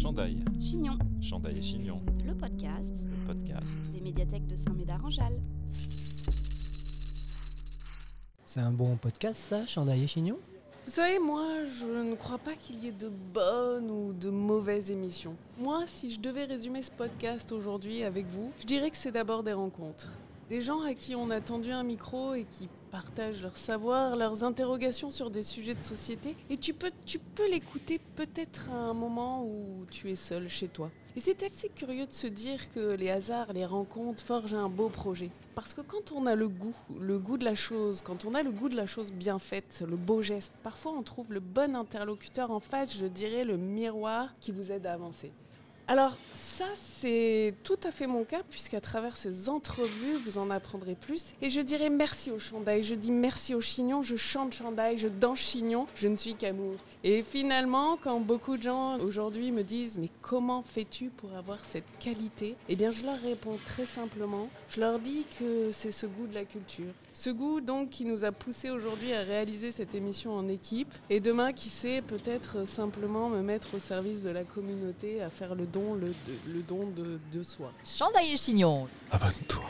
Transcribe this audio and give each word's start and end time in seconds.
Chandail, 0.00 0.42
Chignon, 0.58 0.98
Chandail 1.20 1.58
et 1.58 1.62
Chignon, 1.62 2.00
le 2.24 2.34
podcast 2.34 3.04
le 3.04 3.26
podcast. 3.26 3.82
des 3.92 4.00
médiathèques 4.00 4.46
de 4.46 4.56
Saint-Médard-en-Jalles. 4.56 5.38
C'est 8.46 8.60
un 8.60 8.70
bon 8.70 8.96
podcast 8.96 9.38
ça, 9.38 9.66
Chandail 9.66 10.04
et 10.04 10.06
Chignon? 10.06 10.38
Vous 10.86 10.92
savez, 10.92 11.18
moi, 11.18 11.66
je 11.66 11.84
ne 11.84 12.14
crois 12.14 12.38
pas 12.38 12.54
qu'il 12.54 12.82
y 12.82 12.88
ait 12.88 12.92
de 12.92 13.10
bonnes 13.10 13.90
ou 13.90 14.14
de 14.14 14.30
mauvaises 14.30 14.90
émissions. 14.90 15.34
Moi, 15.58 15.84
si 15.86 16.10
je 16.10 16.18
devais 16.18 16.44
résumer 16.44 16.80
ce 16.80 16.90
podcast 16.90 17.52
aujourd'hui 17.52 18.02
avec 18.02 18.26
vous, 18.28 18.52
je 18.58 18.64
dirais 18.64 18.90
que 18.90 18.96
c'est 18.96 19.12
d'abord 19.12 19.42
des 19.42 19.52
rencontres. 19.52 20.08
Des 20.50 20.62
gens 20.62 20.82
à 20.82 20.94
qui 20.94 21.14
on 21.14 21.30
a 21.30 21.40
tendu 21.40 21.70
un 21.70 21.84
micro 21.84 22.34
et 22.34 22.44
qui 22.44 22.68
partagent 22.90 23.40
leur 23.40 23.56
savoir, 23.56 24.16
leurs 24.16 24.42
interrogations 24.42 25.12
sur 25.12 25.30
des 25.30 25.44
sujets 25.44 25.76
de 25.76 25.82
société. 25.82 26.34
Et 26.50 26.58
tu 26.58 26.74
peux, 26.74 26.90
tu 27.06 27.20
peux 27.20 27.48
l'écouter 27.48 28.00
peut-être 28.16 28.68
à 28.68 28.74
un 28.74 28.92
moment 28.92 29.44
où 29.44 29.86
tu 29.92 30.10
es 30.10 30.16
seul 30.16 30.48
chez 30.48 30.66
toi. 30.66 30.90
Et 31.14 31.20
c'est 31.20 31.44
assez 31.44 31.68
curieux 31.68 32.04
de 32.04 32.12
se 32.12 32.26
dire 32.26 32.68
que 32.72 32.94
les 32.94 33.10
hasards, 33.10 33.52
les 33.52 33.64
rencontres 33.64 34.24
forgent 34.24 34.54
un 34.54 34.68
beau 34.68 34.88
projet. 34.88 35.30
Parce 35.54 35.72
que 35.72 35.82
quand 35.82 36.10
on 36.10 36.26
a 36.26 36.34
le 36.34 36.48
goût, 36.48 36.74
le 36.98 37.20
goût 37.20 37.38
de 37.38 37.44
la 37.44 37.54
chose, 37.54 38.02
quand 38.02 38.24
on 38.24 38.34
a 38.34 38.42
le 38.42 38.50
goût 38.50 38.68
de 38.68 38.76
la 38.76 38.86
chose 38.86 39.12
bien 39.12 39.38
faite, 39.38 39.84
le 39.88 39.96
beau 39.96 40.20
geste, 40.20 40.52
parfois 40.64 40.90
on 40.98 41.04
trouve 41.04 41.32
le 41.32 41.38
bon 41.38 41.76
interlocuteur 41.76 42.50
en 42.50 42.58
face, 42.58 42.96
je 42.96 43.06
dirais 43.06 43.44
le 43.44 43.56
miroir 43.56 44.34
qui 44.40 44.50
vous 44.50 44.72
aide 44.72 44.86
à 44.86 44.94
avancer. 44.94 45.30
Alors 45.86 46.16
ça, 46.60 46.66
c'est 46.76 47.54
tout 47.64 47.78
à 47.84 47.90
fait 47.90 48.06
mon 48.06 48.24
cas, 48.24 48.42
puisqu'à 48.50 48.82
travers 48.82 49.16
ces 49.16 49.48
entrevues, 49.48 50.16
vous 50.26 50.36
en 50.36 50.50
apprendrez 50.50 50.94
plus. 50.94 51.24
Et 51.40 51.48
je 51.48 51.62
dirais 51.62 51.88
merci 51.88 52.30
au 52.30 52.38
chandail, 52.38 52.82
je 52.82 52.94
dis 52.94 53.10
merci 53.10 53.54
au 53.54 53.62
chignon, 53.62 54.02
je 54.02 54.16
chante 54.16 54.52
chandail, 54.52 54.98
je 54.98 55.08
danse 55.08 55.38
chignon, 55.38 55.86
je 55.94 56.06
ne 56.08 56.16
suis 56.16 56.34
qu'amour. 56.34 56.74
Et 57.02 57.22
finalement, 57.22 57.96
quand 57.96 58.20
beaucoup 58.20 58.58
de 58.58 58.62
gens 58.62 58.98
aujourd'hui 58.98 59.52
me 59.52 59.62
disent 59.62 59.98
mais 59.98 60.10
comment 60.20 60.62
fais-tu 60.62 61.08
pour 61.08 61.34
avoir 61.34 61.64
cette 61.64 61.86
qualité? 61.98 62.56
Eh 62.68 62.76
bien, 62.76 62.90
je 62.90 63.06
leur 63.06 63.18
réponds 63.18 63.56
très 63.64 63.86
simplement, 63.86 64.50
je 64.68 64.80
leur 64.80 64.98
dis 64.98 65.24
que 65.38 65.70
c'est 65.72 65.92
ce 65.92 66.04
goût 66.04 66.26
de 66.26 66.34
la 66.34 66.44
culture. 66.44 66.92
Ce 67.14 67.30
goût 67.30 67.60
donc 67.60 67.90
qui 67.90 68.04
nous 68.04 68.24
a 68.24 68.32
poussé 68.32 68.70
aujourd'hui 68.70 69.12
à 69.12 69.22
réaliser 69.22 69.72
cette 69.72 69.94
émission 69.94 70.32
en 70.32 70.46
équipe 70.48 70.92
et 71.08 71.20
demain 71.20 71.52
qui 71.52 71.68
sait 71.68 72.02
peut-être 72.02 72.66
simplement 72.68 73.28
me 73.28 73.42
mettre 73.42 73.74
au 73.74 73.78
service 73.78 74.22
de 74.22 74.30
la 74.30 74.44
communauté 74.44 75.20
à 75.20 75.28
faire 75.28 75.54
le 75.54 75.66
don, 75.66 75.94
le, 75.94 76.12
le 76.52 76.62
don 76.62 76.90
de, 76.96 77.18
de 77.32 77.42
soi. 77.42 77.72
Chandail 77.84 78.32
et 78.32 78.36
Chignon, 78.36 78.88
Abonne-toi. 79.10 79.62